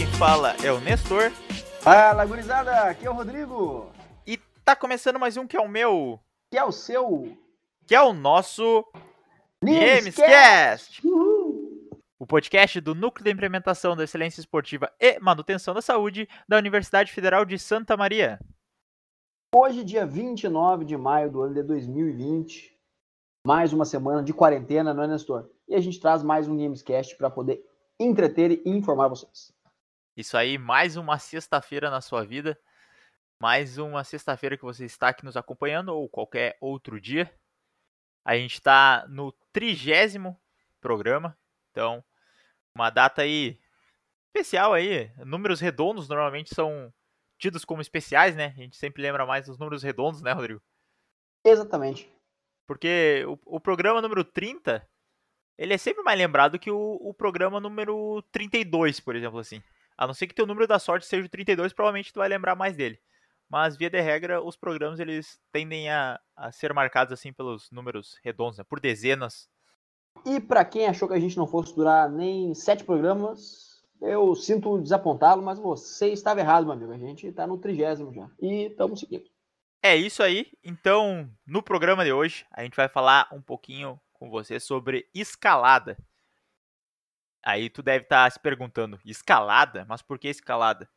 [0.00, 1.30] quem fala é o Nestor.
[1.82, 3.92] Fala, gurizada, aqui é o Rodrigo.
[4.26, 6.18] E tá começando mais um que é o meu,
[6.50, 7.36] Que é o seu
[7.86, 8.82] que é o nosso.
[9.62, 11.02] Gamescast.
[12.18, 17.12] O podcast do Núcleo de Implementação da Excelência Esportiva e Manutenção da Saúde da Universidade
[17.12, 18.40] Federal de Santa Maria.
[19.54, 22.74] Hoje, dia 29 de maio do ano de 2020.
[23.46, 25.50] Mais uma semana de quarentena, não é, Nestor?
[25.68, 27.62] E a gente traz mais um Gamescast para poder
[28.00, 29.59] entreter e informar vocês.
[30.16, 32.58] Isso aí, mais uma sexta-feira na sua vida.
[33.40, 37.32] Mais uma sexta-feira que você está aqui nos acompanhando, ou qualquer outro dia.
[38.24, 40.38] A gente está no trigésimo
[40.80, 41.36] programa.
[41.70, 42.04] Então,
[42.74, 43.58] uma data aí
[44.26, 45.10] especial aí.
[45.24, 46.92] Números redondos normalmente são
[47.38, 48.46] tidos como especiais, né?
[48.56, 50.60] A gente sempre lembra mais dos números redondos, né, Rodrigo?
[51.44, 52.10] Exatamente.
[52.66, 54.86] Porque o, o programa número 30,
[55.58, 59.62] ele é sempre mais lembrado que o, o programa número 32, por exemplo, assim.
[60.00, 62.56] A não ser que teu número da sorte seja o 32, provavelmente tu vai lembrar
[62.56, 62.98] mais dele.
[63.50, 68.18] Mas, via de regra, os programas, eles tendem a, a ser marcados, assim, pelos números
[68.24, 68.64] redondos, né?
[68.66, 69.46] Por dezenas.
[70.24, 74.80] E para quem achou que a gente não fosse durar nem sete programas, eu sinto
[74.80, 76.92] desapontá-lo, mas você estava errado, meu amigo.
[76.92, 78.26] A gente está no trigésimo já.
[78.40, 79.28] E estamos seguindo.
[79.82, 80.46] É isso aí.
[80.64, 85.98] Então, no programa de hoje, a gente vai falar um pouquinho com você sobre escalada.
[87.42, 89.84] Aí tu deve estar se perguntando, escalada?
[89.88, 90.88] Mas por que escalada?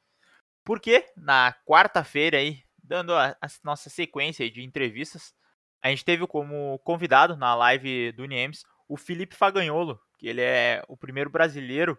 [0.64, 5.34] Porque na quarta-feira aí, dando a, a nossa sequência de entrevistas,
[5.82, 10.84] a gente teve como convidado na live do Niemes o Felipe Faganholo, que ele é
[10.88, 11.98] o primeiro brasileiro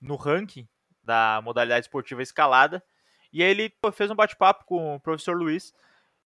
[0.00, 0.68] no ranking
[1.02, 2.82] da modalidade esportiva escalada.
[3.32, 5.72] E aí ele fez um bate-papo com o professor Luiz,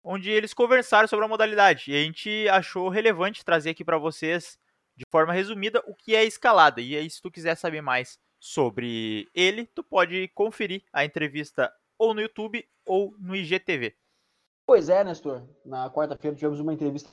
[0.04, 1.92] onde eles conversaram sobre a modalidade.
[1.92, 4.60] E a gente achou relevante trazer aqui para vocês,
[5.00, 6.82] de forma resumida, o que é escalada.
[6.82, 12.14] E aí, se tu quiser saber mais sobre ele, tu pode conferir a entrevista ou
[12.14, 13.96] no YouTube ou no IGTV.
[14.68, 15.48] Pois é, Nestor.
[15.66, 17.10] Na quarta-feira tivemos uma entrevista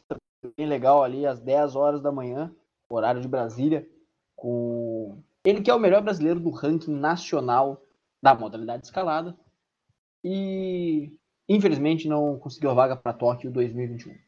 [0.56, 2.53] bem legal ali, às 10 horas da manhã,
[2.91, 3.89] horário de Brasília,
[4.34, 7.81] com ele que é o melhor brasileiro do ranking nacional
[8.21, 9.37] da modalidade escalada.
[10.25, 11.16] E
[11.49, 14.25] infelizmente não conseguiu a vaga para Tóquio 2021.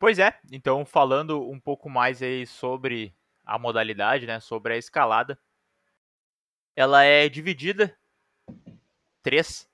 [0.00, 5.38] Pois é, então falando um pouco mais aí sobre a modalidade, né, sobre a escalada,
[6.74, 7.94] ela é dividida
[9.22, 9.68] três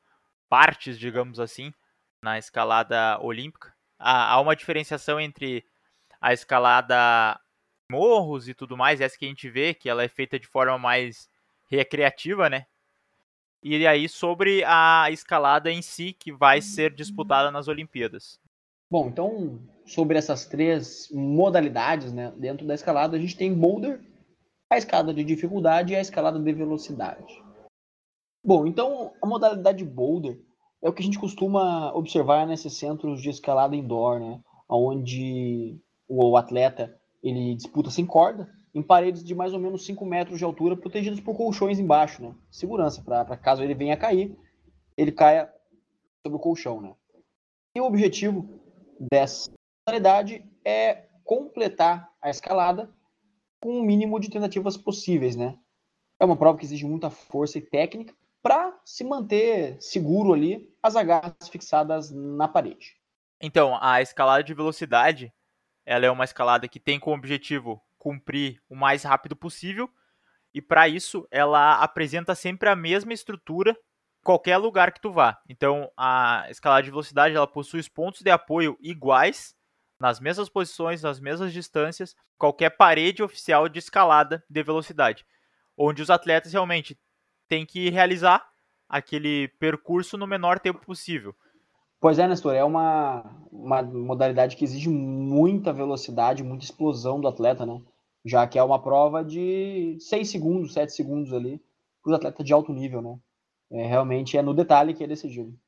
[0.48, 1.72] partes, digamos assim,
[2.20, 3.72] na escalada olímpica.
[4.00, 5.64] Há, há uma diferenciação entre
[6.20, 7.41] a escalada
[7.88, 10.76] morros e tudo mais, essa que a gente vê, que ela é feita de forma
[10.76, 11.31] mais
[11.70, 12.66] recreativa, né?
[13.62, 18.41] E aí sobre a escalada em si, que vai ser disputada nas Olimpíadas.
[18.91, 24.01] Bom, então, sobre essas três modalidades, né, dentro da escalada, a gente tem boulder,
[24.71, 27.43] a escalada de dificuldade e a escalada de velocidade.
[28.45, 30.41] Bom, então, a modalidade boulder
[30.83, 36.37] é o que a gente costuma observar nesses centros de escalada indoor, né, onde o
[36.37, 40.77] atleta ele disputa sem corda, em paredes de mais ou menos 5 metros de altura,
[40.77, 42.35] protegidas por colchões embaixo, né?
[42.51, 44.37] Segurança, para caso ele venha a cair,
[44.97, 45.51] ele caia
[46.23, 46.95] sobre o colchão, né?
[47.75, 48.47] E o objetivo
[48.99, 49.51] dessa
[49.87, 52.91] modalidade é completar a escalada
[53.61, 55.59] com o mínimo de tentativas possíveis, né?
[56.21, 60.95] É uma prova que exige muita força e técnica para se manter seguro ali as
[60.95, 62.97] agarras fixadas na parede.
[63.41, 65.33] Então, a escalada de velocidade,
[65.85, 69.91] ela é uma escalada que tem como objetivo cumprir o mais rápido possível.
[70.55, 73.77] E para isso, ela apresenta sempre a mesma estrutura
[74.26, 75.38] qualquer lugar que tu vá.
[75.48, 79.54] Então, a escalada de velocidade ela possui os pontos de apoio iguais
[80.00, 85.25] nas mesmas posições, nas mesmas distâncias, qualquer parede oficial de escalada de velocidade,
[85.78, 86.98] onde os atletas realmente
[87.48, 88.44] têm que realizar
[88.88, 91.32] aquele percurso no menor tempo possível.
[92.00, 97.64] Pois é, Nestor, é uma, uma modalidade que exige muita velocidade, muita explosão do atleta,
[97.64, 97.81] né?
[98.25, 101.62] Já que é uma prova de 6 segundos, 7 segundos ali,
[102.02, 103.19] para os atletas de alto nível, né?
[103.71, 105.59] É, realmente é no detalhe que é decidido.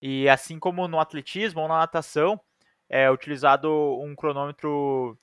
[0.00, 2.40] E assim como no atletismo ou na natação,
[2.88, 3.70] é utilizado
[4.00, 5.18] um cronômetro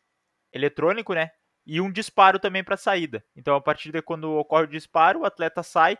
[0.51, 1.31] eletrônico, né?
[1.65, 3.25] E um disparo também para saída.
[3.35, 5.97] Então, a partir de quando ocorre o disparo, o atleta sai,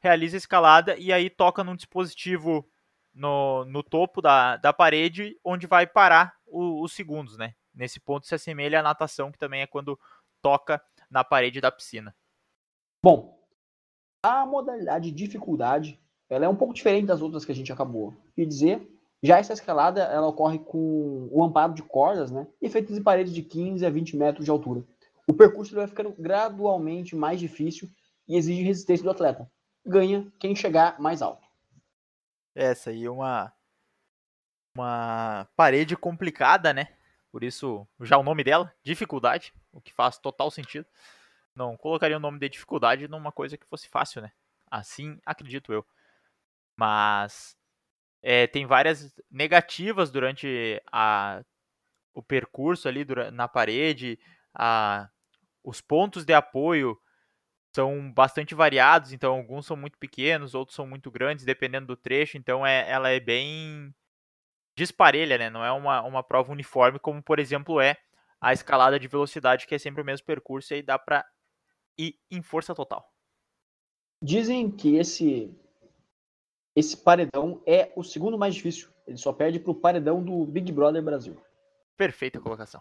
[0.00, 2.68] realiza a escalada e aí toca num dispositivo
[3.12, 7.54] no, no topo da, da parede, onde vai parar o, os segundos, né?
[7.74, 9.98] Nesse ponto se assemelha à natação, que também é quando
[10.40, 10.80] toca
[11.10, 12.14] na parede da piscina.
[13.02, 13.37] Bom,
[14.22, 15.98] a modalidade dificuldade,
[16.28, 18.86] ela é um pouco diferente das outras que a gente acabou de dizer.
[19.22, 22.46] Já essa escalada, ela ocorre com o amparo de cordas, né?
[22.62, 24.84] E feitas em paredes de 15 a 20 metros de altura.
[25.26, 27.88] O percurso vai ficando gradualmente mais difícil
[28.28, 29.50] e exige resistência do atleta.
[29.84, 31.46] ganha quem chegar mais alto.
[32.54, 33.52] Essa aí é uma
[34.74, 36.88] uma parede complicada, né?
[37.32, 40.86] Por isso, já o nome dela, dificuldade, o que faz total sentido.
[41.58, 44.30] Não colocaria o nome de dificuldade numa coisa que fosse fácil, né?
[44.70, 45.84] Assim, acredito eu.
[46.76, 47.56] Mas
[48.22, 51.42] é, tem várias negativas durante a,
[52.14, 54.20] o percurso ali na parede.
[54.54, 55.08] A,
[55.64, 56.96] os pontos de apoio
[57.74, 62.36] são bastante variados, então alguns são muito pequenos, outros são muito grandes, dependendo do trecho.
[62.38, 63.92] Então é, ela é bem
[64.76, 65.50] disparelha, né?
[65.50, 67.96] Não é uma, uma prova uniforme, como por exemplo é
[68.40, 71.24] a escalada de velocidade, que é sempre o mesmo percurso, e aí dá para
[71.98, 73.12] ir em força total.
[74.22, 75.54] Dizem que esse
[76.74, 78.88] esse paredão é o segundo mais difícil.
[79.04, 81.36] Ele só perde para o paredão do Big Brother Brasil.
[81.96, 82.80] Perfeita colocação.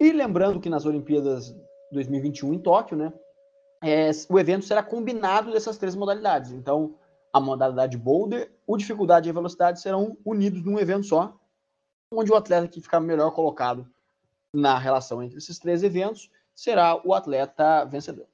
[0.00, 1.54] E lembrando que nas Olimpíadas
[1.92, 3.12] 2021 em Tóquio, né,
[3.82, 6.52] é, o evento será combinado dessas três modalidades.
[6.52, 6.94] Então,
[7.30, 11.38] a modalidade boulder, o dificuldade e a velocidade serão unidos num evento só,
[12.10, 13.86] onde o atleta que ficar melhor colocado
[14.52, 18.26] na relação entre esses três eventos será o atleta vencedor.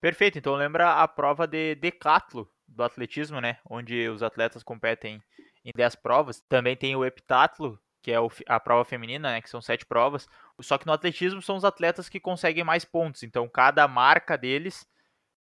[0.00, 5.22] Perfeito, então lembra a prova de decatlo do atletismo, né, onde os atletas competem
[5.64, 6.40] em 10 provas.
[6.48, 8.16] Também tem o heptatlo, que é
[8.46, 10.28] a prova feminina, né, que são sete provas.
[10.60, 13.22] Só que no atletismo são os atletas que conseguem mais pontos.
[13.22, 14.86] Então cada marca deles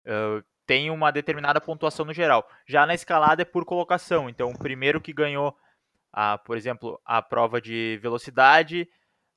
[0.06, 2.48] uh, tem uma determinada pontuação no geral.
[2.66, 4.28] Já na escalada é por colocação.
[4.28, 5.56] Então o primeiro que ganhou,
[6.12, 8.88] a, por exemplo, a prova de velocidade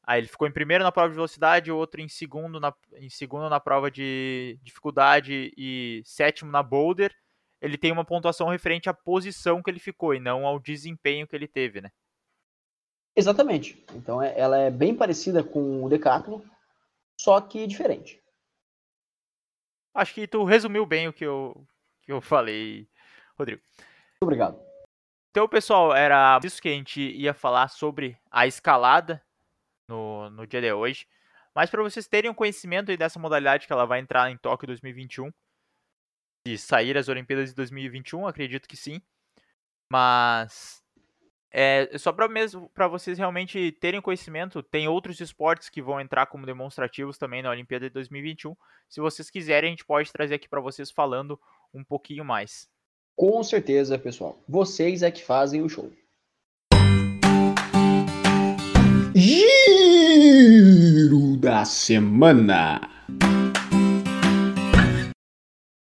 [0.07, 3.49] Aí ele ficou em primeiro na prova de velocidade, outro em segundo na, em segundo
[3.49, 7.13] na prova de dificuldade e sétimo na boulder.
[7.59, 11.35] Ele tem uma pontuação referente à posição que ele ficou e não ao desempenho que
[11.35, 11.89] ele teve, né?
[13.15, 13.83] Exatamente.
[13.93, 16.41] Então é, ela é bem parecida com o Decathlon,
[17.19, 18.21] só que diferente.
[19.93, 21.65] Acho que tu resumiu bem o que eu,
[22.03, 22.87] que eu falei,
[23.39, 23.61] Rodrigo.
[23.71, 24.59] Muito obrigado.
[25.31, 29.24] Então, pessoal, era isso que a gente ia falar sobre a escalada
[29.87, 31.07] no, no dia de hoje.
[31.53, 35.31] Mas para vocês terem um conhecimento dessa modalidade que ela vai entrar em Tóquio 2021,
[36.45, 39.01] se sair as Olimpíadas de 2021, acredito que sim.
[39.89, 40.83] Mas
[41.51, 46.25] é só para mesmo para vocês realmente terem conhecimento, tem outros esportes que vão entrar
[46.25, 48.53] como demonstrativos também na Olimpíada de 2021.
[48.89, 51.39] Se vocês quiserem, a gente pode trazer aqui para vocês falando
[51.73, 52.67] um pouquinho mais.
[53.15, 54.37] Com certeza, pessoal.
[54.47, 55.89] Vocês é que fazem o show.
[60.77, 62.81] Giro da semana.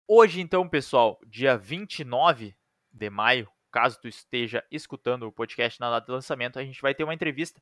[0.07, 2.55] Hoje, então, pessoal, dia 29
[2.93, 6.95] de maio, caso tu esteja escutando o podcast na data de lançamento, a gente vai
[6.95, 7.59] ter uma entrevista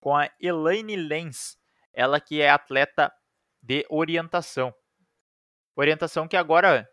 [0.00, 1.56] com a Elaine Lenz,
[1.92, 3.12] ela que é atleta
[3.62, 4.74] de orientação.
[5.76, 6.90] Orientação que agora,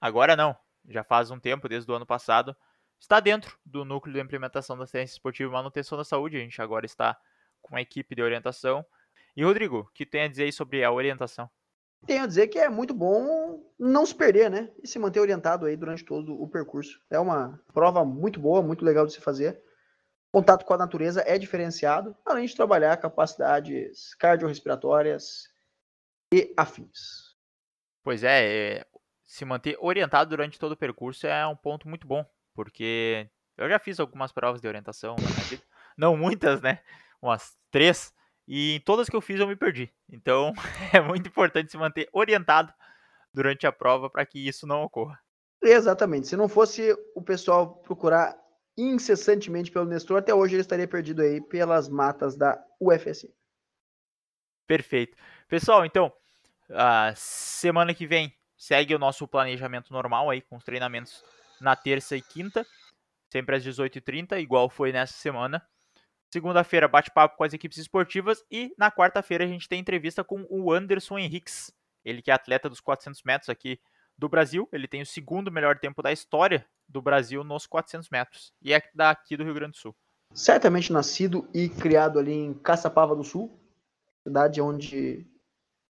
[0.00, 0.56] agora não,
[0.88, 2.56] já faz um tempo, desde o ano passado,
[2.98, 6.36] está dentro do núcleo de implementação da ciência esportiva e manutenção da saúde.
[6.36, 7.16] A gente agora está
[7.62, 8.84] com a equipe de orientação.
[9.36, 11.50] E Rodrigo, o que tem a dizer aí sobre a orientação?
[12.06, 14.70] Tenho a dizer que é muito bom não se perder, né?
[14.82, 17.00] E se manter orientado aí durante todo o percurso.
[17.10, 19.60] É uma prova muito boa, muito legal de se fazer.
[20.30, 25.48] Contato com a natureza é diferenciado, além de trabalhar capacidades cardiorrespiratórias
[26.32, 27.34] e afins.
[28.02, 28.86] Pois é, é,
[29.24, 32.24] se manter orientado durante todo o percurso é um ponto muito bom,
[32.54, 35.16] porque eu já fiz algumas provas de orientação,
[35.96, 36.80] não muitas, né?
[37.24, 38.12] umas três,
[38.46, 39.90] e em todas que eu fiz eu me perdi.
[40.10, 40.52] Então
[40.92, 42.72] é muito importante se manter orientado
[43.32, 45.18] durante a prova para que isso não ocorra.
[45.62, 46.28] Exatamente.
[46.28, 48.36] Se não fosse o pessoal procurar
[48.76, 53.32] incessantemente pelo Nestor, até hoje ele estaria perdido aí pelas matas da UFSM.
[54.66, 55.16] Perfeito.
[55.48, 56.12] Pessoal, então,
[56.70, 61.22] a semana que vem segue o nosso planejamento normal aí, com os treinamentos
[61.60, 62.66] na terça e quinta,
[63.30, 65.62] sempre às 18h30, igual foi nessa semana.
[66.34, 68.44] Segunda-feira, bate-papo com as equipes esportivas.
[68.50, 71.72] E na quarta-feira, a gente tem entrevista com o Anderson Henriques.
[72.04, 73.78] Ele que é atleta dos 400 metros aqui
[74.18, 74.68] do Brasil.
[74.72, 78.52] Ele tem o segundo melhor tempo da história do Brasil nos 400 metros.
[78.60, 79.94] E é daqui do Rio Grande do Sul.
[80.32, 83.56] Certamente nascido e criado ali em Caçapava do Sul,
[84.24, 85.24] cidade onde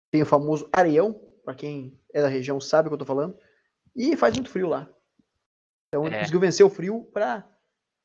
[0.09, 3.37] tem o famoso Areião, para quem é da região sabe o que eu tô falando.
[3.93, 4.87] E faz muito frio lá.
[5.89, 6.19] Então ele é.
[6.19, 7.45] conseguiu vencer o frio para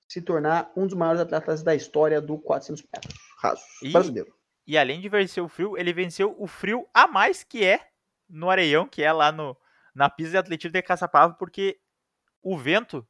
[0.09, 4.35] se tornar um dos maiores atletas da história do 400 metros rasos e, brasileiro.
[4.67, 7.89] E além de vencer o frio, ele venceu o frio a mais que é
[8.29, 9.57] no Areião, que é lá no,
[9.95, 11.79] na pista de atletismo de Caçapava, porque
[12.43, 13.07] o vento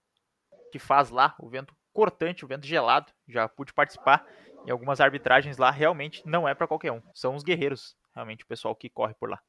[0.72, 4.26] que faz lá, o vento cortante, o vento gelado, já pude participar
[4.66, 7.02] em algumas arbitragens lá, realmente não é para qualquer um.
[7.14, 9.40] São os guerreiros, realmente, o pessoal que corre por lá.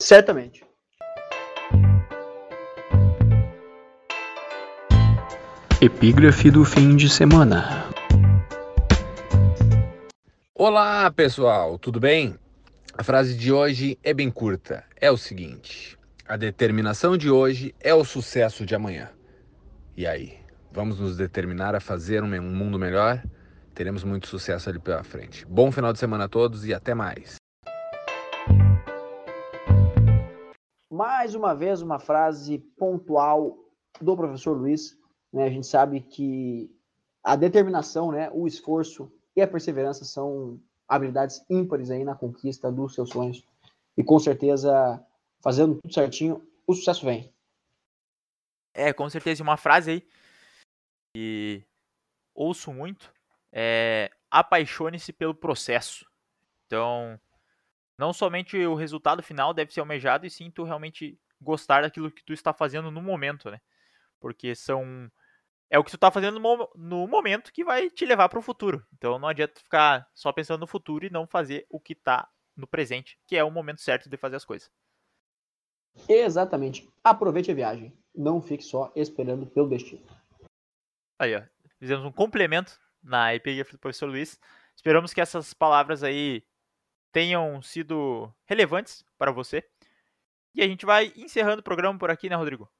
[0.00, 0.64] Certamente.
[5.82, 7.88] Epígrafe do fim de semana.
[10.54, 12.38] Olá, pessoal, tudo bem?
[12.98, 14.84] A frase de hoje é bem curta.
[15.00, 19.08] É o seguinte: a determinação de hoje é o sucesso de amanhã.
[19.96, 20.38] E aí,
[20.70, 23.22] vamos nos determinar a fazer um mundo melhor?
[23.74, 25.46] Teremos muito sucesso ali pela frente.
[25.46, 27.36] Bom final de semana a todos e até mais.
[30.92, 33.56] Mais uma vez, uma frase pontual
[33.98, 34.99] do professor Luiz.
[35.32, 35.44] Né?
[35.44, 36.70] A gente sabe que
[37.22, 42.94] a determinação, né, o esforço e a perseverança são habilidades ímpares aí na conquista dos
[42.94, 43.44] seus sonhos.
[43.96, 45.04] E com certeza,
[45.40, 47.32] fazendo tudo certinho, o sucesso vem.
[48.74, 49.42] É, com certeza.
[49.42, 50.08] Uma frase aí
[51.14, 51.64] que
[52.34, 53.12] ouço muito
[53.52, 56.06] é apaixone-se pelo processo.
[56.66, 57.20] Então,
[57.98, 62.24] não somente o resultado final deve ser almejado, e sim tu realmente gostar daquilo que
[62.24, 63.60] tu está fazendo no momento, né?
[64.20, 65.10] Porque são
[65.70, 66.40] é o que tu está fazendo
[66.74, 68.84] no, momento que vai te levar para o futuro.
[68.92, 72.66] Então não adianta ficar só pensando no futuro e não fazer o que está no
[72.66, 74.70] presente, que é o momento certo de fazer as coisas.
[76.08, 76.88] Exatamente.
[77.04, 77.96] Aproveite a viagem.
[78.12, 80.04] Não fique só esperando pelo destino.
[81.18, 81.42] Aí, ó.
[81.78, 84.38] Fizemos um complemento na epígrafe do professor Luiz.
[84.76, 86.44] Esperamos que essas palavras aí
[87.12, 89.64] tenham sido relevantes para você.
[90.54, 92.70] E a gente vai encerrando o programa por aqui, né, Rodrigo?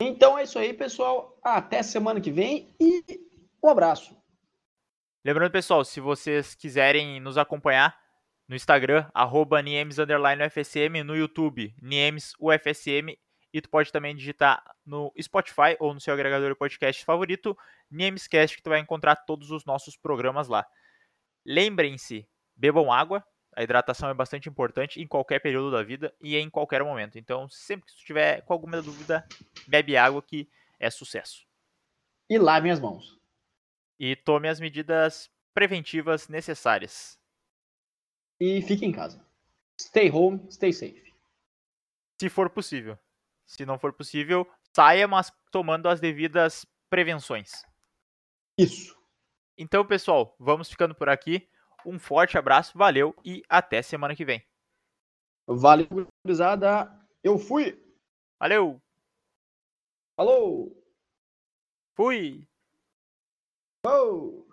[0.00, 1.38] Então é isso aí, pessoal.
[1.42, 3.02] Até semana que vem e
[3.62, 4.16] um abraço.
[5.24, 7.98] Lembrando, pessoal, se vocês quiserem nos acompanhar
[8.48, 13.18] no Instagram, arroba NiemesUFSM, no YouTube, NiemesUFSM,
[13.52, 17.56] e tu pode também digitar no Spotify ou no seu agregador de podcast favorito,
[17.90, 20.64] Niemescast, que tu vai encontrar todos os nossos programas lá.
[21.44, 23.24] Lembrem-se, bebam água,
[23.56, 27.18] a hidratação é bastante importante em qualquer período da vida e em qualquer momento.
[27.18, 29.26] Então, sempre que tu estiver com alguma dúvida,
[29.66, 30.46] bebe água que
[30.78, 31.46] é sucesso.
[32.28, 33.18] E lave as mãos.
[33.98, 37.18] E tome as medidas preventivas necessárias.
[38.38, 39.26] E fique em casa.
[39.80, 41.14] Stay home, stay safe.
[42.20, 42.98] Se for possível.
[43.46, 47.64] Se não for possível, saia, mas tomando as devidas prevenções.
[48.58, 48.94] Isso.
[49.56, 51.48] Então, pessoal, vamos ficando por aqui.
[51.86, 54.44] Um forte abraço, valeu e até semana que vem.
[55.46, 55.86] Valeu,
[56.24, 56.90] gurizada.
[57.22, 57.80] Eu fui.
[58.40, 58.82] Valeu.
[60.16, 60.76] Falou.
[61.94, 62.48] Fui.
[63.86, 64.45] Oh.